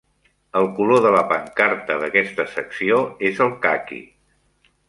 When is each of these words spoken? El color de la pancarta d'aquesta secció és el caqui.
El 0.61 0.69
color 0.77 1.01
de 1.07 1.11
la 1.15 1.21
pancarta 1.33 1.99
d'aquesta 2.05 2.47
secció 2.57 2.99
és 3.33 3.47
el 3.49 3.57
caqui. 3.67 4.05